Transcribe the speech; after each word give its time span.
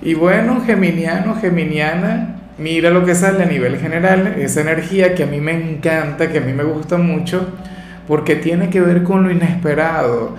Y 0.00 0.14
bueno, 0.14 0.62
geminiano, 0.64 1.34
geminiana, 1.40 2.36
mira 2.56 2.90
lo 2.90 3.04
que 3.04 3.16
sale 3.16 3.42
a 3.42 3.46
nivel 3.46 3.78
general, 3.78 4.36
esa 4.38 4.60
energía 4.60 5.14
que 5.16 5.24
a 5.24 5.26
mí 5.26 5.40
me 5.40 5.52
encanta, 5.52 6.30
que 6.30 6.38
a 6.38 6.40
mí 6.40 6.52
me 6.52 6.62
gusta 6.62 6.98
mucho, 6.98 7.48
porque 8.06 8.36
tiene 8.36 8.70
que 8.70 8.80
ver 8.80 9.02
con 9.02 9.24
lo 9.24 9.32
inesperado, 9.32 10.36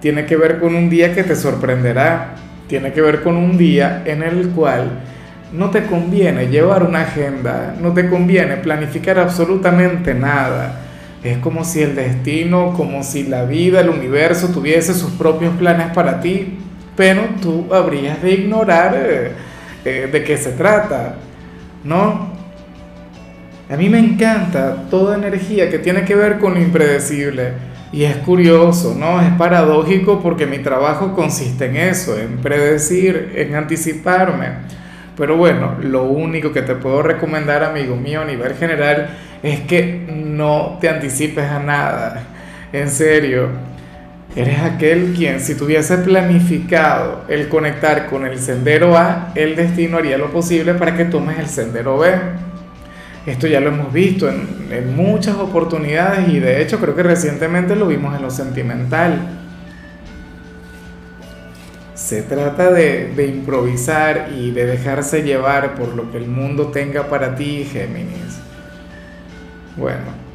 tiene 0.00 0.24
que 0.24 0.36
ver 0.36 0.60
con 0.60 0.76
un 0.76 0.88
día 0.88 1.14
que 1.14 1.24
te 1.24 1.34
sorprenderá, 1.34 2.34
tiene 2.68 2.92
que 2.92 3.00
ver 3.00 3.22
con 3.22 3.36
un 3.36 3.58
día 3.58 4.02
en 4.04 4.22
el 4.22 4.50
cual 4.50 5.00
no 5.52 5.70
te 5.70 5.84
conviene 5.84 6.46
llevar 6.46 6.84
una 6.84 7.02
agenda, 7.02 7.74
no 7.82 7.92
te 7.92 8.08
conviene 8.08 8.56
planificar 8.56 9.18
absolutamente 9.18 10.14
nada. 10.14 10.78
Es 11.24 11.38
como 11.38 11.64
si 11.64 11.82
el 11.82 11.94
destino, 11.94 12.72
como 12.74 13.02
si 13.02 13.24
la 13.24 13.44
vida, 13.44 13.80
el 13.80 13.90
universo 13.90 14.48
tuviese 14.48 14.94
sus 14.94 15.10
propios 15.10 15.54
planes 15.56 15.88
para 15.92 16.20
ti 16.20 16.58
pero 16.96 17.22
tú 17.40 17.72
habrías 17.72 18.22
de 18.22 18.32
ignorar 18.32 18.94
eh, 18.96 19.32
eh, 19.84 20.08
de 20.12 20.24
qué 20.24 20.36
se 20.36 20.52
trata, 20.52 21.16
¿no? 21.84 22.32
A 23.70 23.76
mí 23.76 23.88
me 23.88 23.98
encanta 23.98 24.84
toda 24.90 25.16
energía 25.16 25.70
que 25.70 25.78
tiene 25.78 26.04
que 26.04 26.14
ver 26.14 26.38
con 26.38 26.54
lo 26.54 26.60
impredecible. 26.60 27.52
Y 27.90 28.04
es 28.04 28.16
curioso, 28.18 28.94
¿no? 28.98 29.20
Es 29.20 29.32
paradójico 29.34 30.20
porque 30.20 30.46
mi 30.46 30.58
trabajo 30.58 31.14
consiste 31.14 31.66
en 31.66 31.76
eso, 31.76 32.18
en 32.18 32.38
predecir, 32.38 33.32
en 33.34 33.54
anticiparme. 33.54 34.48
Pero 35.16 35.36
bueno, 35.36 35.76
lo 35.82 36.04
único 36.04 36.52
que 36.52 36.62
te 36.62 36.74
puedo 36.74 37.02
recomendar, 37.02 37.62
amigo 37.64 37.96
mío, 37.96 38.22
a 38.22 38.24
nivel 38.24 38.54
general, 38.54 39.10
es 39.42 39.60
que 39.60 40.06
no 40.08 40.78
te 40.80 40.88
anticipes 40.88 41.44
a 41.44 41.58
nada. 41.58 42.22
En 42.72 42.88
serio, 42.88 43.48
Eres 44.34 44.60
aquel 44.60 45.12
quien, 45.14 45.40
si 45.40 45.54
tuviese 45.54 45.98
planificado 45.98 47.24
el 47.28 47.48
conectar 47.48 48.06
con 48.06 48.24
el 48.24 48.38
sendero 48.38 48.96
A, 48.96 49.30
el 49.34 49.56
destino 49.56 49.98
haría 49.98 50.16
lo 50.16 50.32
posible 50.32 50.72
para 50.72 50.96
que 50.96 51.04
tomes 51.04 51.38
el 51.38 51.48
sendero 51.48 51.98
B. 51.98 52.08
Esto 53.26 53.46
ya 53.46 53.60
lo 53.60 53.68
hemos 53.68 53.92
visto 53.92 54.30
en, 54.30 54.96
muchas 54.96 55.36
oportunidades 55.36 56.30
y 56.30 56.40
de 56.40 56.62
hecho 56.62 56.80
creo 56.80 56.96
que 56.96 57.02
recientemente 57.02 57.76
lo 57.76 57.86
vimos 57.86 58.16
en 58.16 58.22
lo 58.22 58.30
sentimental. 58.30 59.20
Se 61.94 62.22
trata 62.22 62.72
de, 62.72 63.12
de 63.14 63.26
improvisar 63.26 64.30
y 64.34 64.50
de 64.50 64.64
dejarse 64.64 65.22
llevar 65.22 65.74
por 65.74 65.94
lo 65.94 66.10
que 66.10 66.16
el 66.16 66.26
mundo 66.26 66.68
tenga 66.68 67.06
para 67.08 67.36
ti, 67.36 67.68
Géminis. 67.70 68.40
Bueno, 69.76 70.31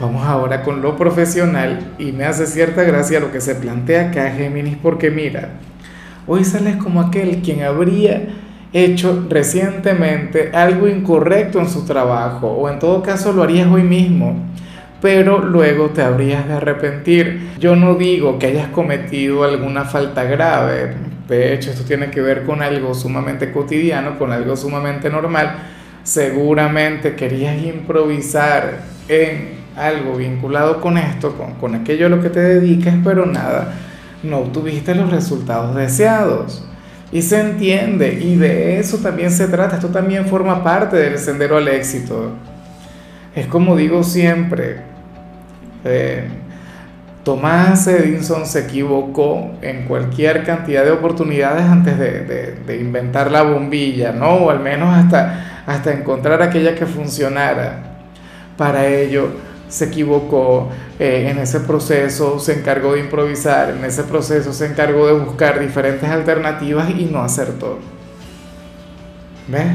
Vamos 0.00 0.24
ahora 0.24 0.62
con 0.62 0.80
lo 0.80 0.96
profesional 0.96 1.92
y 1.98 2.12
me 2.12 2.24
hace 2.24 2.46
cierta 2.46 2.84
gracia 2.84 3.20
lo 3.20 3.30
que 3.30 3.42
se 3.42 3.54
plantea 3.54 4.08
acá, 4.08 4.30
Géminis, 4.30 4.78
porque 4.82 5.10
mira, 5.10 5.50
hoy 6.26 6.42
sales 6.42 6.76
como 6.76 7.02
aquel 7.02 7.42
quien 7.42 7.64
habría 7.64 8.22
hecho 8.72 9.26
recientemente 9.28 10.52
algo 10.54 10.88
incorrecto 10.88 11.58
en 11.60 11.68
su 11.68 11.84
trabajo 11.84 12.46
o 12.46 12.70
en 12.70 12.78
todo 12.78 13.02
caso 13.02 13.34
lo 13.34 13.42
harías 13.42 13.70
hoy 13.70 13.82
mismo, 13.82 14.36
pero 15.02 15.40
luego 15.40 15.90
te 15.90 16.00
habrías 16.00 16.48
de 16.48 16.54
arrepentir. 16.54 17.50
Yo 17.58 17.76
no 17.76 17.94
digo 17.96 18.38
que 18.38 18.46
hayas 18.46 18.68
cometido 18.68 19.44
alguna 19.44 19.84
falta 19.84 20.24
grave, 20.24 20.94
de 21.28 21.52
hecho 21.52 21.72
esto 21.72 21.84
tiene 21.84 22.10
que 22.10 22.22
ver 22.22 22.44
con 22.44 22.62
algo 22.62 22.94
sumamente 22.94 23.52
cotidiano, 23.52 24.18
con 24.18 24.32
algo 24.32 24.56
sumamente 24.56 25.10
normal. 25.10 25.58
Seguramente 26.04 27.14
querías 27.14 27.62
improvisar 27.62 28.78
en 29.06 29.59
algo 29.76 30.16
vinculado 30.16 30.80
con 30.80 30.98
esto, 30.98 31.36
con, 31.36 31.54
con 31.54 31.74
aquello 31.74 32.06
a 32.06 32.08
lo 32.08 32.20
que 32.20 32.30
te 32.30 32.40
dedicas, 32.40 32.94
pero 33.04 33.26
nada, 33.26 33.74
no 34.22 34.38
obtuviste 34.38 34.94
los 34.94 35.10
resultados 35.10 35.74
deseados. 35.74 36.64
Y 37.12 37.22
se 37.22 37.40
entiende, 37.40 38.14
y 38.14 38.36
de 38.36 38.78
eso 38.78 38.98
también 38.98 39.32
se 39.32 39.48
trata, 39.48 39.76
esto 39.76 39.88
también 39.88 40.26
forma 40.26 40.62
parte 40.62 40.96
del 40.96 41.18
sendero 41.18 41.56
al 41.56 41.66
éxito. 41.66 42.32
Es 43.34 43.46
como 43.46 43.76
digo 43.76 44.04
siempre, 44.04 44.76
eh, 45.84 46.28
Tomás 47.24 47.86
Edison 47.86 48.46
se 48.46 48.60
equivocó 48.60 49.52
en 49.60 49.84
cualquier 49.86 50.44
cantidad 50.44 50.84
de 50.84 50.90
oportunidades 50.90 51.64
antes 51.64 51.98
de, 51.98 52.24
de, 52.24 52.54
de, 52.66 52.76
inventar 52.78 53.30
la 53.30 53.42
bombilla, 53.42 54.12
¿no? 54.12 54.30
O 54.36 54.50
al 54.50 54.60
menos 54.60 54.94
hasta, 54.94 55.62
hasta 55.66 55.92
encontrar 55.92 56.40
aquella 56.42 56.74
que 56.74 56.86
funcionara. 56.86 57.82
Para 58.56 58.86
ello, 58.86 59.30
se 59.70 59.86
equivocó 59.86 60.68
eh, 60.98 61.28
en 61.30 61.38
ese 61.38 61.60
proceso, 61.60 62.38
se 62.38 62.58
encargó 62.58 62.94
de 62.94 63.00
improvisar, 63.00 63.70
en 63.70 63.84
ese 63.84 64.02
proceso 64.02 64.52
se 64.52 64.66
encargó 64.66 65.06
de 65.06 65.12
buscar 65.14 65.60
diferentes 65.60 66.10
alternativas 66.10 66.90
y 66.90 67.04
no 67.04 67.22
acertó. 67.22 67.78
¿Ves? 69.46 69.68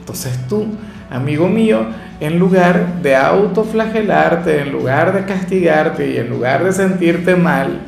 Entonces 0.00 0.38
tú, 0.48 0.66
amigo 1.10 1.48
mío, 1.48 1.86
en 2.18 2.38
lugar 2.38 3.02
de 3.02 3.14
autoflagelarte, 3.14 4.62
en 4.62 4.72
lugar 4.72 5.12
de 5.12 5.24
castigarte 5.26 6.10
y 6.10 6.16
en 6.16 6.30
lugar 6.30 6.64
de 6.64 6.72
sentirte 6.72 7.36
mal 7.36 7.80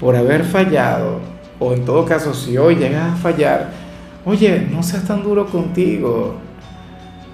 por 0.00 0.16
haber 0.16 0.44
fallado, 0.44 1.20
o 1.58 1.74
en 1.74 1.84
todo 1.84 2.06
caso 2.06 2.32
si 2.32 2.56
hoy 2.56 2.76
llegas 2.76 3.12
a 3.12 3.16
fallar, 3.16 3.68
oye, 4.24 4.66
no 4.70 4.82
seas 4.82 5.04
tan 5.04 5.22
duro 5.22 5.46
contigo, 5.46 6.36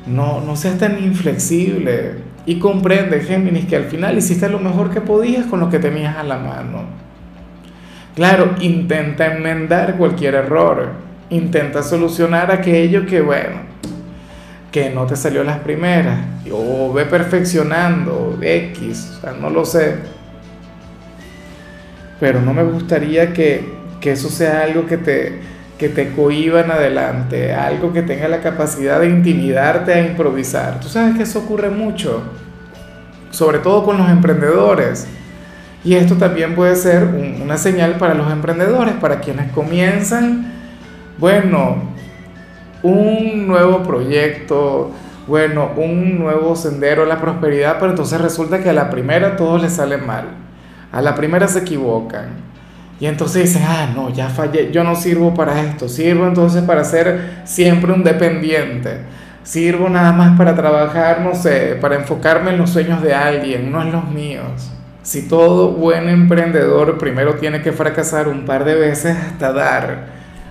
no, 0.06 0.41
no 0.41 0.56
seas 0.56 0.78
tan 0.78 1.03
inflexible, 1.03 2.27
y 2.47 2.61
comprende, 2.61 3.21
Géminis, 3.21 3.67
que 3.67 3.75
al 3.75 3.87
final 3.87 4.17
hiciste 4.17 4.49
lo 4.49 4.61
mejor 4.61 4.91
que 4.91 5.00
podías 5.00 5.47
con 5.47 5.59
lo 5.59 5.69
que 5.69 5.81
tenías 5.81 6.17
a 6.17 6.22
la 6.22 6.39
mano. 6.39 6.84
Claro, 8.15 8.55
intenta 8.61 9.34
enmendar 9.34 9.97
cualquier 9.97 10.37
error. 10.37 10.91
Intenta 11.28 11.83
solucionar 11.83 12.53
aquello 12.53 13.05
que, 13.05 13.21
bueno, 13.21 13.56
que 14.71 14.91
no 14.91 15.06
te 15.06 15.17
salió 15.17 15.43
las 15.43 15.59
primeras. 15.59 16.21
O 16.53 16.93
ve 16.93 17.05
perfeccionando, 17.05 18.38
X, 18.41 19.17
o 19.19 19.21
sea, 19.23 19.33
no 19.33 19.50
lo 19.50 19.65
sé. 19.65 19.97
Pero 22.21 22.41
no 22.41 22.55
me 22.55 22.62
gustaría 22.62 23.33
que, 23.33 23.69
que 24.00 24.12
eso 24.12 24.28
sea 24.28 24.62
algo 24.62 24.87
que 24.87 24.99
te, 24.99 25.41
que 25.78 25.88
te 25.88 26.12
cohiban 26.12 26.70
adelante, 26.70 27.53
algo 27.53 27.92
que 27.92 28.03
tenga 28.03 28.28
la 28.28 28.41
capacidad 28.41 29.00
de 29.00 29.09
intimidarte 29.09 29.92
a 29.92 30.06
improvisar. 30.06 30.81
Tú 30.81 30.88
sabes 30.88 31.16
que 31.16 31.25
eso 31.25 31.41
ocurre 31.41 31.69
mucho, 31.69 32.22
sobre 33.31 33.59
todo 33.59 33.84
con 33.84 33.98
los 33.98 34.09
emprendedores. 34.09 35.06
Y 35.84 35.94
esto 35.94 36.16
también 36.16 36.54
puede 36.54 36.75
ser 36.76 37.04
una 37.04 37.59
señal 37.59 37.97
para 37.97 38.14
los 38.14 38.32
emprendedores, 38.32 38.94
para 38.94 39.20
quienes 39.20 39.53
comienzan, 39.53 40.53
bueno, 41.19 41.94
un 42.82 43.47
nuevo 43.47 43.82
proyecto, 43.82 44.91
bueno, 45.28 45.70
un 45.76 46.19
nuevo 46.19 46.56
sendero 46.56 47.03
a 47.03 47.06
la 47.06 47.20
prosperidad, 47.20 47.76
pero 47.78 47.91
entonces 47.91 48.20
resulta 48.20 48.62
que 48.62 48.70
a 48.70 48.72
la 48.72 48.91
primera 48.91 49.37
todo 49.37 49.58
les 49.58 49.75
sale 49.75 49.98
mal, 49.98 50.25
a 50.91 51.03
la 51.03 51.14
primera 51.14 51.47
se 51.47 51.60
equivocan 51.60 52.46
y 52.99 53.07
entonces 53.07 53.45
dicen, 53.45 53.62
ah, 53.67 53.91
no, 53.95 54.11
ya 54.11 54.31
fallé, 54.31 54.73
yo 54.73 54.83
no 54.83 54.97
sirvo 54.97 55.34
para 55.34 55.61
esto, 55.62 55.89
sirvo 55.89 56.27
entonces 56.27 56.62
para 56.62 56.83
ser 56.83 57.43
siempre 57.45 57.93
un 57.93 58.03
dependiente, 58.03 59.00
sirvo 59.43 59.91
nada 59.91 60.12
más 60.12 60.38
para 60.38 60.55
trabajar, 60.55 61.20
no 61.20 61.35
sé, 61.35 61.76
para 61.79 61.97
enfocarme 61.97 62.53
en 62.53 62.59
los 62.59 62.70
sueños 62.70 63.03
de 63.03 63.15
alguien, 63.15 63.70
no 63.70 63.82
en 63.82 63.93
los 63.93 64.09
míos. 64.09 64.73
Si 65.03 65.29
todo 65.29 65.73
buen 65.73 66.09
emprendedor 66.09 66.97
primero 66.97 67.35
tiene 67.35 67.61
que 67.61 67.73
fracasar 67.73 68.29
un 68.29 68.44
par 68.47 68.65
de 68.65 68.75
veces 68.75 69.15
hasta 69.15 69.53
dar, 69.53 70.06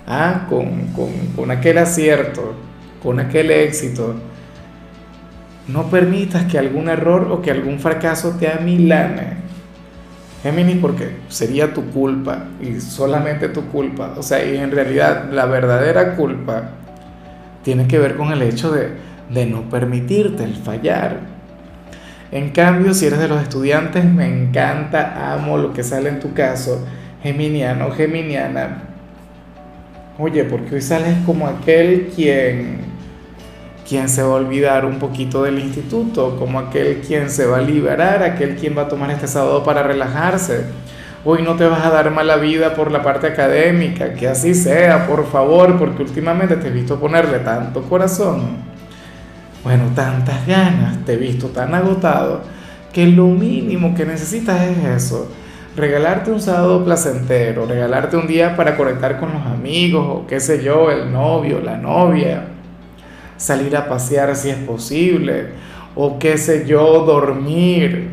ah, 0.07 0.45
con, 0.47 0.87
con, 0.93 1.09
con 1.35 1.49
aquel 1.49 1.79
acierto, 1.79 2.53
con 3.01 3.19
aquel 3.19 3.49
éxito, 3.49 4.15
no 5.67 5.89
permitas 5.89 6.45
que 6.45 6.59
algún 6.59 6.89
error 6.89 7.27
o 7.31 7.41
que 7.41 7.49
algún 7.49 7.79
fracaso 7.79 8.35
te 8.39 8.47
amilane 8.51 9.44
Géminis 10.45 10.77
porque 10.77 11.09
sería 11.27 11.73
tu 11.73 11.89
culpa 11.89 12.49
y 12.61 12.79
solamente 12.79 13.49
tu 13.49 13.65
culpa. 13.69 14.13
O 14.15 14.21
sea, 14.21 14.45
y 14.45 14.55
en 14.57 14.69
realidad 14.69 15.31
la 15.31 15.47
verdadera 15.47 16.15
culpa 16.15 16.69
tiene 17.63 17.87
que 17.87 17.97
ver 17.97 18.15
con 18.15 18.31
el 18.31 18.43
hecho 18.43 18.71
de, 18.71 18.89
de 19.33 19.47
no 19.47 19.67
permitirte 19.71 20.43
el 20.43 20.53
fallar. 20.53 21.17
En 22.31 22.51
cambio, 22.51 22.93
si 22.93 23.07
eres 23.07 23.17
de 23.17 23.27
los 23.27 23.41
estudiantes, 23.41 24.05
me 24.05 24.27
encanta, 24.27 25.33
amo 25.33 25.57
lo 25.57 25.73
que 25.73 25.81
sale 25.81 26.09
en 26.09 26.19
tu 26.19 26.31
caso, 26.35 26.85
geminiano, 27.23 27.89
geminiana. 27.89 28.83
Oye, 30.19 30.43
porque 30.43 30.75
hoy 30.75 30.81
sales 30.81 31.15
como 31.25 31.47
aquel 31.47 32.11
quien, 32.15 32.81
quien 33.87 34.09
se 34.09 34.23
va 34.23 34.29
a 34.29 34.37
olvidar 34.37 34.85
un 34.85 34.99
poquito 34.99 35.43
del 35.43 35.59
instituto, 35.59 36.37
como 36.37 36.59
aquel 36.59 37.01
quien 37.01 37.29
se 37.29 37.45
va 37.45 37.57
a 37.57 37.61
liberar, 37.61 38.23
aquel 38.23 38.55
quien 38.55 38.77
va 38.77 38.83
a 38.83 38.87
tomar 38.87 39.11
este 39.11 39.27
sábado 39.27 39.63
para 39.63 39.83
relajarse. 39.83 40.65
Hoy 41.23 41.41
no 41.41 41.55
te 41.55 41.65
vas 41.65 41.85
a 41.85 41.89
dar 41.89 42.11
mala 42.11 42.37
vida 42.37 42.75
por 42.75 42.91
la 42.91 43.01
parte 43.01 43.27
académica, 43.27 44.13
que 44.13 44.27
así 44.27 44.53
sea, 44.53 45.07
por 45.07 45.27
favor, 45.27 45.77
porque 45.77 46.03
últimamente 46.03 46.55
te 46.55 46.67
he 46.67 46.71
visto 46.71 46.99
ponerle 46.99 47.39
tanto 47.39 47.83
corazón, 47.83 48.57
bueno, 49.63 49.85
tantas 49.95 50.45
ganas, 50.45 51.03
te 51.05 51.13
he 51.13 51.17
visto 51.17 51.47
tan 51.47 51.73
agotado, 51.73 52.41
que 52.93 53.07
lo 53.07 53.27
mínimo 53.27 53.95
que 53.95 54.05
necesitas 54.05 54.61
es 54.61 55.03
eso 55.03 55.29
regalarte 55.75 56.31
un 56.31 56.39
sábado 56.39 56.83
placentero, 56.85 57.65
regalarte 57.65 58.15
un 58.15 58.27
día 58.27 58.55
para 58.55 58.77
conectar 58.77 59.19
con 59.19 59.33
los 59.33 59.45
amigos 59.45 60.05
o 60.07 60.27
qué 60.27 60.39
sé 60.39 60.63
yo, 60.63 60.89
el 60.89 61.11
novio, 61.11 61.59
la 61.59 61.77
novia, 61.77 62.54
salir 63.37 63.75
a 63.75 63.87
pasear 63.87 64.35
si 64.35 64.49
es 64.49 64.57
posible, 64.57 65.49
o 65.95 66.19
qué 66.19 66.37
sé 66.37 66.65
yo, 66.65 67.05
dormir. 67.05 68.09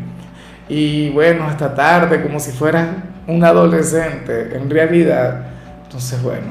Y 0.68 1.10
bueno, 1.10 1.44
hasta 1.44 1.74
tarde, 1.74 2.22
como 2.22 2.40
si 2.40 2.52
fueras 2.52 2.88
un 3.26 3.44
adolescente, 3.44 4.56
en 4.56 4.70
realidad. 4.70 5.46
Entonces, 5.84 6.22
bueno, 6.22 6.46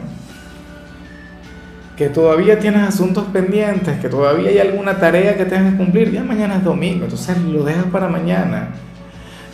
que 1.98 2.10
todavía 2.10 2.60
tienes 2.60 2.88
asuntos 2.88 3.26
pendientes, 3.34 4.00
que 4.00 4.10
todavía 4.10 4.50
hay 4.50 4.60
alguna 4.60 5.00
tarea 5.00 5.38
que 5.38 5.46
tengas 5.46 5.72
que 5.72 5.78
cumplir, 5.78 6.12
ya 6.12 6.24
mañana 6.24 6.58
es 6.58 6.64
domingo, 6.64 7.06
entonces 7.06 7.38
lo 7.38 7.64
dejas 7.64 7.86
para 7.86 8.08
mañana 8.08 8.70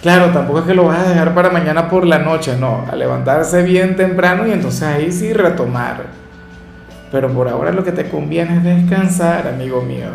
Claro, 0.01 0.31
tampoco 0.31 0.59
es 0.59 0.65
que 0.65 0.75
lo 0.75 0.85
vas 0.85 0.99
a 0.99 1.09
dejar 1.09 1.33
para 1.33 1.49
mañana 1.49 1.89
por 1.89 2.05
la 2.05 2.19
noche, 2.19 2.55
no, 2.57 2.85
a 2.89 2.95
levantarse 2.95 3.63
bien 3.63 3.95
temprano 3.95 4.45
y 4.45 4.51
entonces 4.51 4.83
ahí 4.83 5.11
sí 5.11 5.33
retomar. 5.33 6.26
Pero 7.11 7.29
por 7.29 7.47
ahora 7.47 7.71
lo 7.71 7.83
que 7.83 7.91
te 7.91 8.09
conviene 8.09 8.57
es 8.57 8.63
descansar, 8.63 9.47
amigo 9.47 9.81
mío. 9.81 10.09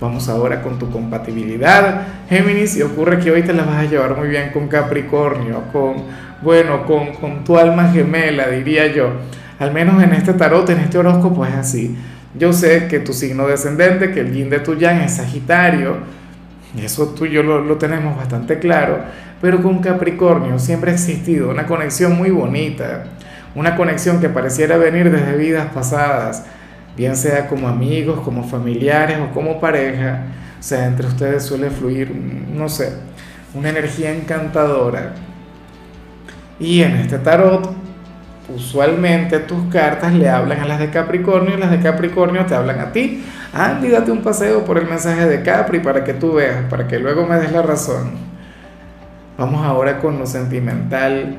Vamos 0.00 0.28
ahora 0.28 0.62
con 0.62 0.78
tu 0.78 0.90
compatibilidad, 0.90 2.02
Géminis, 2.28 2.76
y 2.76 2.82
ocurre 2.82 3.18
que 3.18 3.30
hoy 3.30 3.42
te 3.42 3.52
la 3.52 3.64
vas 3.64 3.76
a 3.76 3.84
llevar 3.84 4.16
muy 4.16 4.28
bien 4.28 4.50
con 4.50 4.66
Capricornio, 4.66 5.64
con, 5.72 5.96
bueno, 6.40 6.86
con, 6.86 7.44
tu 7.44 7.58
alma 7.58 7.90
gemela, 7.92 8.48
diría 8.48 8.86
yo. 8.86 9.10
Al 9.58 9.72
menos 9.72 10.02
en 10.02 10.14
este 10.14 10.32
tarot, 10.32 10.68
en 10.70 10.78
este 10.78 10.96
horóscopo 10.96 11.44
es 11.44 11.54
así. 11.54 11.96
Yo 12.34 12.52
sé 12.52 12.88
que 12.88 13.00
tu 13.00 13.12
signo 13.12 13.46
descendente, 13.46 14.10
que 14.10 14.20
el 14.20 14.32
yin 14.32 14.48
de 14.48 14.60
tu 14.60 14.74
yang 14.74 15.00
es 15.00 15.16
Sagitario, 15.16 15.98
eso 16.78 17.08
tú 17.08 17.26
y 17.26 17.32
yo 17.32 17.42
lo, 17.42 17.76
tenemos 17.76 18.16
bastante 18.16 18.58
claro, 18.58 19.00
pero 19.40 19.60
con 19.60 19.80
Capricornio 19.80 20.58
siempre 20.58 20.92
ha 20.92 20.94
existido 20.94 21.50
una 21.50 21.66
conexión 21.66 22.16
muy 22.16 22.30
bonita, 22.30 23.04
una 23.54 23.76
conexión 23.76 24.20
que 24.20 24.28
pareciera 24.28 24.76
venir 24.76 25.10
desde 25.10 25.36
vidas 25.36 25.68
pasadas, 25.72 26.44
bien 26.96 27.16
sea 27.16 27.48
como 27.48 27.68
amigos, 27.68 28.20
como 28.20 28.44
familiares 28.44 29.18
o 29.18 29.32
como 29.32 29.60
pareja, 29.60 30.22
o 30.58 30.62
sea, 30.62 30.86
entre 30.86 31.06
ustedes 31.06 31.44
suele 31.44 31.70
fluir, 31.70 32.14
no 32.14 32.68
sé, 32.68 32.92
una 33.54 33.70
energía 33.70 34.12
encantadora. 34.12 35.14
Y 36.58 36.82
en 36.82 36.96
este 36.96 37.18
tarot, 37.18 37.72
usualmente 38.54 39.38
tus 39.40 39.72
cartas 39.72 40.12
le 40.12 40.28
hablan 40.28 40.60
a 40.60 40.66
las 40.66 40.78
de 40.78 40.90
Capricornio 40.90 41.56
y 41.56 41.60
las 41.60 41.70
de 41.70 41.80
Capricornio 41.80 42.44
te 42.44 42.54
hablan 42.54 42.80
a 42.80 42.92
ti. 42.92 43.24
Andy, 43.52 43.88
date 43.88 44.10
un 44.10 44.22
paseo 44.22 44.64
por 44.64 44.78
el 44.78 44.86
mensaje 44.86 45.26
de 45.26 45.42
Capri 45.42 45.80
para 45.80 46.04
que 46.04 46.14
tú 46.14 46.34
veas, 46.34 46.64
para 46.68 46.86
que 46.86 46.98
luego 46.98 47.26
me 47.26 47.36
des 47.36 47.50
la 47.50 47.62
razón. 47.62 48.10
Vamos 49.38 49.64
ahora 49.64 49.98
con 49.98 50.18
lo 50.18 50.26
sentimental. 50.26 51.38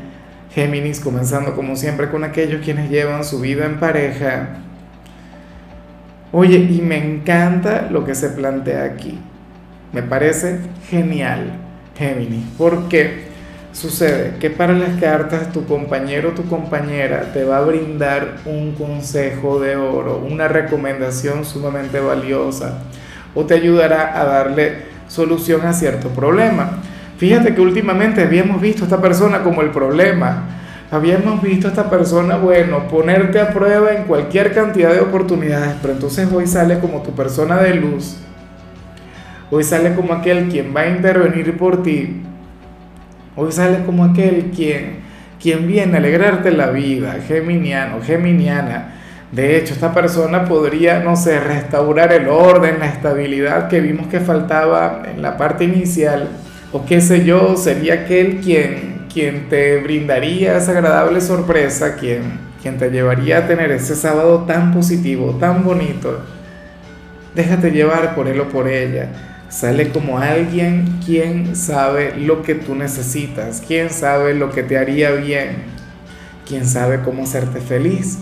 Géminis, 0.53 0.99
comenzando 0.99 1.55
como 1.55 1.75
siempre 1.75 2.09
con 2.09 2.23
aquellos 2.23 2.61
quienes 2.61 2.89
llevan 2.89 3.23
su 3.23 3.39
vida 3.39 3.65
en 3.65 3.79
pareja. 3.79 4.49
Oye, 6.31 6.57
y 6.57 6.81
me 6.81 6.97
encanta 6.97 7.89
lo 7.89 8.05
que 8.05 8.15
se 8.15 8.29
plantea 8.29 8.83
aquí. 8.83 9.19
Me 9.93 10.03
parece 10.03 10.59
genial, 10.89 11.53
Géminis, 11.97 12.45
porque 12.57 13.31
Sucede 13.73 14.33
que 14.37 14.49
para 14.49 14.73
las 14.73 14.99
cartas 14.99 15.53
tu 15.53 15.65
compañero 15.65 16.29
o 16.29 16.31
tu 16.33 16.43
compañera 16.43 17.31
te 17.31 17.45
va 17.45 17.59
a 17.59 17.61
brindar 17.61 18.39
un 18.45 18.73
consejo 18.73 19.61
de 19.61 19.77
oro, 19.77 20.17
una 20.17 20.49
recomendación 20.49 21.45
sumamente 21.45 22.01
valiosa 22.01 22.79
o 23.33 23.45
te 23.45 23.53
ayudará 23.53 24.19
a 24.19 24.25
darle 24.25 24.79
solución 25.07 25.65
a 25.65 25.71
cierto 25.71 26.09
problema. 26.09 26.81
Fíjate 27.21 27.53
que 27.53 27.61
últimamente 27.61 28.23
habíamos 28.23 28.59
visto 28.59 28.81
a 28.81 28.85
esta 28.85 28.99
persona 28.99 29.43
como 29.43 29.61
el 29.61 29.69
problema. 29.69 30.45
Habíamos 30.89 31.39
visto 31.39 31.67
a 31.67 31.69
esta 31.69 31.87
persona, 31.87 32.35
bueno, 32.37 32.87
ponerte 32.87 33.39
a 33.39 33.51
prueba 33.51 33.91
en 33.93 34.05
cualquier 34.05 34.55
cantidad 34.55 34.91
de 34.91 35.01
oportunidades, 35.01 35.75
pero 35.83 35.93
entonces 35.93 36.27
hoy 36.33 36.47
sale 36.47 36.79
como 36.79 37.03
tu 37.03 37.11
persona 37.11 37.57
de 37.57 37.75
luz. 37.75 38.17
Hoy 39.51 39.63
sale 39.63 39.93
como 39.93 40.13
aquel 40.13 40.49
quien 40.49 40.75
va 40.75 40.81
a 40.81 40.89
intervenir 40.89 41.55
por 41.57 41.83
ti 41.83 42.23
Hoy 43.35 43.51
sale 43.51 43.83
como 43.85 44.03
aquel 44.03 44.49
quien, 44.55 45.01
quien 45.39 45.67
viene 45.67 45.93
a 45.93 45.97
alegrarte 45.97 46.49
la 46.49 46.71
vida, 46.71 47.17
geminiano, 47.27 48.01
geminiana. 48.01 48.95
De 49.31 49.57
hecho, 49.57 49.75
esta 49.75 49.93
persona 49.93 50.45
podría, 50.45 51.01
no 51.01 51.15
sé, 51.15 51.39
restaurar 51.39 52.11
el 52.13 52.27
orden, 52.29 52.79
la 52.79 52.87
estabilidad 52.87 53.67
que 53.67 53.79
vimos 53.79 54.07
que 54.07 54.19
faltaba 54.21 55.03
en 55.05 55.21
la 55.21 55.37
parte 55.37 55.65
inicial. 55.65 56.29
O 56.71 56.85
qué 56.85 57.01
sé 57.01 57.25
yo, 57.25 57.57
sería 57.57 57.93
aquel 57.95 58.39
quien, 58.39 59.07
quien 59.13 59.49
te 59.49 59.77
brindaría 59.79 60.57
esa 60.57 60.71
agradable 60.71 61.19
sorpresa, 61.21 61.95
quien, 61.95 62.39
quien 62.61 62.77
te 62.77 62.89
llevaría 62.89 63.39
a 63.39 63.47
tener 63.47 63.71
ese 63.71 63.95
sábado 63.95 64.45
tan 64.45 64.73
positivo, 64.73 65.37
tan 65.39 65.63
bonito. 65.63 66.21
Déjate 67.35 67.71
llevar 67.71 68.15
por 68.15 68.27
él 68.27 68.39
o 68.39 68.49
por 68.49 68.67
ella 68.67 69.09
Sale 69.51 69.89
como 69.89 70.17
alguien 70.17 70.99
quien 71.05 71.57
sabe 71.57 72.15
lo 72.15 72.41
que 72.41 72.55
tú 72.55 72.73
necesitas, 72.73 73.61
quien 73.67 73.89
sabe 73.89 74.33
lo 74.33 74.49
que 74.49 74.63
te 74.63 74.77
haría 74.77 75.11
bien, 75.11 75.63
quien 76.47 76.65
sabe 76.65 77.01
cómo 77.01 77.23
hacerte 77.23 77.59
feliz. 77.59 78.19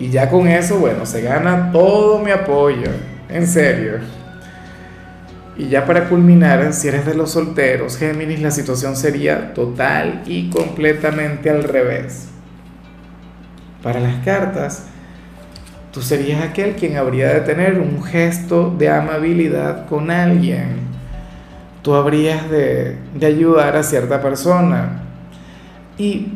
Y 0.00 0.10
ya 0.10 0.28
con 0.28 0.48
eso, 0.48 0.80
bueno, 0.80 1.06
se 1.06 1.22
gana 1.22 1.70
todo 1.70 2.18
mi 2.18 2.32
apoyo, 2.32 2.90
en 3.28 3.46
serio. 3.46 4.00
Y 5.58 5.68
ya 5.68 5.84
para 5.84 6.08
culminar, 6.08 6.72
si 6.72 6.88
eres 6.88 7.04
de 7.04 7.14
los 7.14 7.32
solteros, 7.32 7.98
Géminis, 7.98 8.40
la 8.40 8.52
situación 8.52 8.96
sería 8.96 9.52
total 9.52 10.22
y 10.24 10.48
completamente 10.50 11.50
al 11.50 11.64
revés. 11.64 12.28
Para 13.82 14.00
las 14.00 14.24
cartas, 14.24 14.86
Tú 15.92 16.02
serías 16.02 16.42
aquel 16.42 16.76
quien 16.76 16.96
habría 16.96 17.32
de 17.32 17.40
tener 17.40 17.80
un 17.80 18.02
gesto 18.04 18.74
de 18.76 18.90
amabilidad 18.90 19.86
con 19.86 20.10
alguien. 20.10 20.76
Tú 21.82 21.94
habrías 21.94 22.48
de, 22.50 22.98
ayudar 23.20 23.74
a 23.74 23.82
cierta 23.82 24.20
persona. 24.20 25.00
Y 25.96 26.28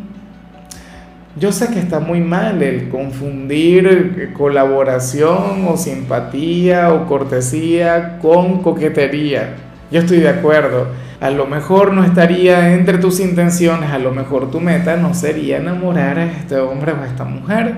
yo 1.36 1.52
sé 1.52 1.68
que 1.68 1.78
está 1.78 2.00
muy 2.00 2.20
mal 2.20 2.62
el 2.62 2.88
confundir 2.88 4.32
colaboración 4.34 5.66
o 5.68 5.76
simpatía 5.76 6.92
o 6.92 7.06
cortesía 7.06 8.18
con 8.20 8.62
coquetería. 8.62 9.54
Yo 9.90 10.00
estoy 10.00 10.20
de 10.20 10.28
acuerdo. 10.28 10.88
A 11.20 11.30
lo 11.30 11.46
mejor 11.46 11.92
no 11.92 12.04
estaría 12.04 12.74
entre 12.74 12.98
tus 12.98 13.20
intenciones, 13.20 13.90
a 13.90 13.98
lo 13.98 14.10
mejor 14.12 14.50
tu 14.50 14.60
meta 14.60 14.96
no 14.96 15.14
sería 15.14 15.58
enamorar 15.58 16.18
a 16.18 16.26
este 16.26 16.56
hombre 16.56 16.92
o 16.92 16.96
a 17.02 17.06
esta 17.06 17.24
mujer 17.24 17.76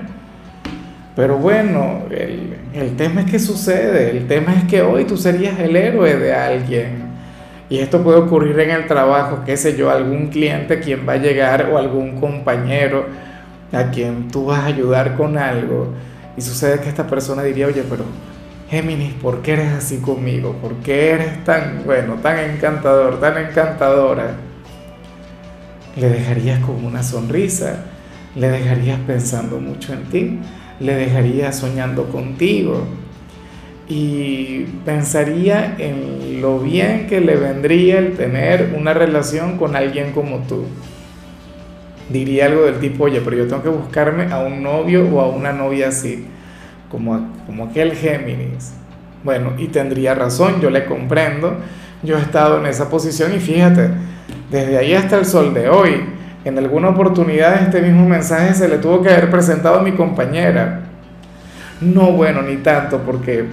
pero 1.15 1.37
bueno, 1.37 2.03
el, 2.11 2.95
tema 2.97 3.21
es 3.21 3.31
que 3.31 3.39
sucede, 3.39 4.11
el 4.11 4.27
tema 4.27 4.53
es 4.53 4.65
que 4.65 4.81
hoy 4.81 5.05
tú 5.05 5.15
serías 5.15 5.57
el 5.59 5.75
héroe 5.75 6.17
de 6.17 6.33
alguien. 6.33 7.05
Y 7.69 7.79
esto 7.79 8.03
puede 8.03 8.17
ocurrir 8.17 8.59
en 8.59 8.71
el 8.71 8.85
trabajo, 8.85 9.39
qué 9.45 9.55
sé 9.55 9.77
yo, 9.77 9.89
algún 9.89 10.27
cliente 10.27 10.79
quien 10.81 11.07
va 11.07 11.13
a 11.13 11.17
llegar 11.17 11.69
o 11.71 11.77
algún 11.77 12.19
compañero 12.19 13.05
a 13.75 13.91
quien 13.91 14.29
tú 14.29 14.45
vas 14.45 14.59
a 14.61 14.65
ayudar 14.65 15.15
con 15.15 15.37
algo. 15.37 15.93
Y 16.37 16.41
sucede 16.41 16.79
que 16.79 16.89
esta 16.89 17.07
persona 17.07 17.43
diría, 17.43 17.67
oye, 17.67 17.83
pero 17.89 18.03
Géminis, 18.69 19.13
¿por 19.13 19.41
qué 19.41 19.53
eres 19.53 19.73
así 19.73 19.97
conmigo? 19.97 20.53
¿Por 20.61 20.75
qué 20.77 21.11
eres 21.11 21.43
tan, 21.43 21.83
bueno, 21.85 22.15
tan 22.15 22.39
encantador, 22.39 23.19
tan 23.19 23.37
encantadora? 23.37 24.35
Le 25.95 26.09
dejarías 26.09 26.59
con 26.59 26.83
una 26.83 27.03
sonrisa, 27.03 27.85
le 28.35 28.49
dejarías 28.49 28.99
pensando 29.05 29.59
mucho 29.59 29.93
en 29.93 30.03
ti 30.05 30.39
le 30.79 30.95
dejaría 30.95 31.51
soñando 31.51 32.09
contigo 32.09 32.85
y 33.87 34.63
pensaría 34.83 35.75
en 35.77 36.41
lo 36.41 36.59
bien 36.59 37.07
que 37.07 37.21
le 37.21 37.35
vendría 37.35 37.99
el 37.99 38.17
tener 38.17 38.73
una 38.77 38.93
relación 38.93 39.57
con 39.57 39.75
alguien 39.75 40.11
como 40.11 40.39
tú. 40.39 40.63
Diría 42.09 42.45
algo 42.45 42.65
del 42.65 42.79
tipo, 42.79 43.05
oye, 43.05 43.21
pero 43.21 43.37
yo 43.37 43.47
tengo 43.47 43.63
que 43.63 43.69
buscarme 43.69 44.31
a 44.31 44.39
un 44.39 44.61
novio 44.61 45.07
o 45.11 45.21
a 45.21 45.27
una 45.27 45.51
novia 45.51 45.87
así, 45.87 46.25
como, 46.89 47.33
como 47.45 47.65
aquel 47.65 47.93
Géminis. 47.95 48.73
Bueno, 49.23 49.53
y 49.57 49.67
tendría 49.67 50.13
razón, 50.13 50.61
yo 50.61 50.69
le 50.69 50.85
comprendo, 50.85 51.57
yo 52.03 52.17
he 52.17 52.21
estado 52.21 52.59
en 52.59 52.67
esa 52.67 52.89
posición 52.89 53.33
y 53.33 53.39
fíjate, 53.39 53.89
desde 54.51 54.77
ahí 54.77 54.93
hasta 54.93 55.17
el 55.17 55.25
sol 55.25 55.53
de 55.53 55.67
hoy, 55.67 56.03
en 56.43 56.59
alguna 56.59 56.89
oportunidad 56.89 57.63
este 57.63 57.81
mismo 57.81 58.07
mensaje 58.07 58.53
se 58.53 58.67
le 58.67 58.77
tuvo 58.77 59.01
que 59.01 59.09
haber 59.09 59.31
presentado 59.31 59.79
a 59.79 59.81
mi 59.81 59.93
compañera. 59.93 60.81
No, 61.81 62.11
bueno, 62.11 62.43
ni 62.43 62.57
tanto, 62.57 62.99
porque 62.99 63.45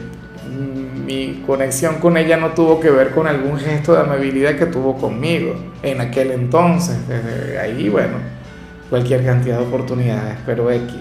mi 1.06 1.42
conexión 1.46 1.96
con 1.96 2.16
ella 2.16 2.36
no 2.36 2.50
tuvo 2.50 2.80
que 2.80 2.90
ver 2.90 3.10
con 3.10 3.26
algún 3.26 3.58
gesto 3.58 3.94
de 3.94 4.00
amabilidad 4.00 4.56
que 4.56 4.66
tuvo 4.66 4.96
conmigo 4.98 5.54
en 5.82 6.00
aquel 6.02 6.32
entonces. 6.32 6.96
Desde 7.08 7.58
ahí, 7.58 7.88
bueno, 7.88 8.18
cualquier 8.92 9.24
cantidad 9.24 9.56
de 9.56 9.64
oportunidades, 9.64 10.36
pero 10.44 10.70
X. 10.70 10.94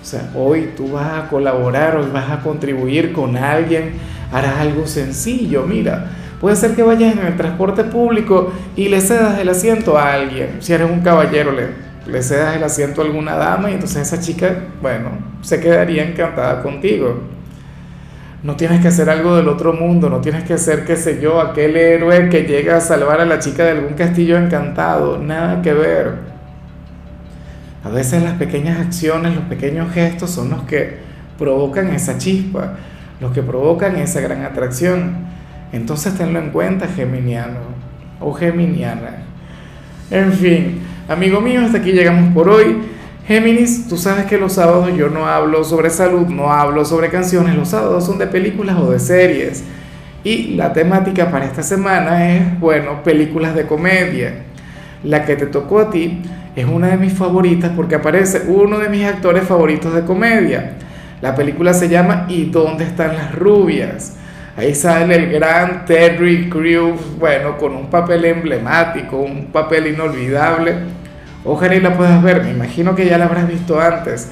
O 0.00 0.04
sea, 0.06 0.30
hoy 0.34 0.70
tú 0.74 0.92
vas 0.92 1.24
a 1.24 1.28
colaborar, 1.28 1.98
hoy 1.98 2.06
vas 2.10 2.30
a 2.30 2.40
contribuir 2.40 3.12
con 3.12 3.36
alguien, 3.36 3.92
harás 4.32 4.58
algo 4.58 4.86
sencillo, 4.86 5.66
mira. 5.66 6.06
Puede 6.40 6.56
ser 6.56 6.74
que 6.74 6.82
vayas 6.82 7.12
en 7.12 7.26
el 7.26 7.36
transporte 7.36 7.84
público 7.84 8.54
y 8.74 8.88
le 8.88 9.02
cedas 9.02 9.38
el 9.38 9.50
asiento 9.50 9.98
a 9.98 10.14
alguien. 10.14 10.62
Si 10.62 10.72
eres 10.72 10.90
un 10.90 11.02
caballero, 11.02 11.52
le, 11.52 11.66
le 12.10 12.22
cedas 12.22 12.56
el 12.56 12.64
asiento 12.64 13.02
a 13.02 13.04
alguna 13.04 13.36
dama 13.36 13.70
y 13.70 13.74
entonces 13.74 14.10
esa 14.10 14.18
chica, 14.18 14.56
bueno, 14.80 15.10
se 15.42 15.60
quedaría 15.60 16.08
encantada 16.08 16.62
contigo. 16.62 17.20
No 18.42 18.56
tienes 18.56 18.80
que 18.80 18.88
hacer 18.88 19.10
algo 19.10 19.36
del 19.36 19.48
otro 19.48 19.74
mundo, 19.74 20.08
no 20.08 20.22
tienes 20.22 20.44
que 20.44 20.56
ser, 20.56 20.86
qué 20.86 20.96
sé 20.96 21.20
yo, 21.20 21.38
aquel 21.38 21.76
héroe 21.76 22.30
que 22.30 22.44
llega 22.44 22.78
a 22.78 22.80
salvar 22.80 23.20
a 23.20 23.26
la 23.26 23.40
chica 23.40 23.62
de 23.62 23.72
algún 23.72 23.92
castillo 23.92 24.38
encantado. 24.38 25.18
Nada 25.18 25.60
que 25.60 25.74
ver. 25.74 26.31
A 27.84 27.88
veces 27.88 28.22
las 28.22 28.34
pequeñas 28.34 28.78
acciones, 28.78 29.34
los 29.34 29.44
pequeños 29.44 29.92
gestos 29.92 30.30
son 30.30 30.50
los 30.50 30.62
que 30.62 30.98
provocan 31.36 31.92
esa 31.92 32.16
chispa, 32.16 32.74
los 33.20 33.32
que 33.32 33.42
provocan 33.42 33.96
esa 33.96 34.20
gran 34.20 34.44
atracción. 34.44 35.14
Entonces 35.72 36.14
tenlo 36.14 36.38
en 36.38 36.50
cuenta, 36.50 36.86
Geminiano 36.86 37.58
o 38.20 38.32
Geminiana. 38.32 39.24
En 40.10 40.32
fin, 40.32 40.80
amigo 41.08 41.40
mío, 41.40 41.62
hasta 41.62 41.78
aquí 41.78 41.92
llegamos 41.92 42.32
por 42.32 42.48
hoy. 42.48 42.76
Géminis, 43.26 43.88
tú 43.88 43.96
sabes 43.96 44.26
que 44.26 44.38
los 44.38 44.52
sábados 44.52 44.90
yo 44.96 45.08
no 45.08 45.26
hablo 45.26 45.64
sobre 45.64 45.90
salud, 45.90 46.26
no 46.26 46.52
hablo 46.52 46.84
sobre 46.84 47.08
canciones, 47.08 47.56
los 47.56 47.68
sábados 47.68 48.04
son 48.04 48.18
de 48.18 48.26
películas 48.26 48.76
o 48.78 48.90
de 48.90 48.98
series. 48.98 49.64
Y 50.22 50.54
la 50.54 50.72
temática 50.72 51.30
para 51.30 51.46
esta 51.46 51.62
semana 51.64 52.32
es, 52.32 52.60
bueno, 52.60 53.02
películas 53.02 53.54
de 53.56 53.66
comedia. 53.66 54.42
La 55.02 55.24
que 55.24 55.34
te 55.34 55.46
tocó 55.46 55.80
a 55.80 55.90
ti 55.90 56.22
es 56.54 56.66
una 56.66 56.88
de 56.88 56.96
mis 56.96 57.12
favoritas 57.12 57.72
porque 57.74 57.94
aparece 57.94 58.42
uno 58.48 58.78
de 58.78 58.88
mis 58.88 59.04
actores 59.04 59.44
favoritos 59.44 59.94
de 59.94 60.04
comedia. 60.04 60.72
La 61.20 61.34
película 61.34 61.72
se 61.72 61.88
llama 61.88 62.26
¿Y 62.28 62.46
dónde 62.46 62.84
están 62.84 63.14
las 63.14 63.34
rubias? 63.34 64.16
Ahí 64.56 64.74
sale 64.74 65.14
el 65.14 65.32
gran 65.32 65.86
Terry 65.86 66.50
Crews, 66.50 67.00
bueno, 67.18 67.56
con 67.56 67.74
un 67.74 67.88
papel 67.88 68.26
emblemático, 68.26 69.16
un 69.16 69.46
papel 69.46 69.86
inolvidable. 69.86 70.74
Ojalá 71.44 71.74
y 71.74 71.80
la 71.80 71.96
puedas 71.96 72.22
ver, 72.22 72.44
me 72.44 72.50
imagino 72.50 72.94
que 72.94 73.06
ya 73.06 73.16
la 73.16 73.24
habrás 73.24 73.48
visto 73.48 73.80
antes. 73.80 74.28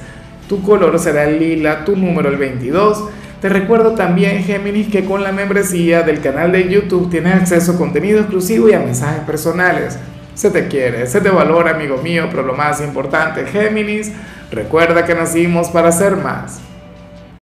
Tu 0.47 0.61
color 0.61 0.99
será 0.99 1.23
el 1.23 1.39
lila, 1.39 1.83
tu 1.85 1.95
número 1.95 2.29
el 2.29 2.37
22. 2.37 3.09
Te 3.41 3.49
recuerdo 3.49 3.93
también, 3.95 4.43
Géminis, 4.43 4.89
que 4.89 5.05
con 5.05 5.23
la 5.23 5.31
membresía 5.31 6.03
del 6.03 6.21
canal 6.21 6.51
de 6.51 6.69
YouTube 6.69 7.09
tienes 7.09 7.33
acceso 7.33 7.71
a 7.71 7.77
contenido 7.77 8.19
exclusivo 8.19 8.69
y 8.69 8.73
a 8.73 8.79
mensajes 8.79 9.23
personales. 9.23 9.97
Se 10.41 10.49
te 10.49 10.67
quiere, 10.67 11.05
se 11.05 11.21
te 11.21 11.29
valora, 11.29 11.69
amigo 11.69 11.97
mío, 11.97 12.25
pero 12.31 12.41
lo 12.41 12.55
más 12.55 12.81
importante, 12.81 13.45
Géminis, 13.45 14.11
recuerda 14.49 15.05
que 15.05 15.13
nacimos 15.13 15.69
para 15.69 15.91
ser 15.91 16.15
más. 16.15 16.59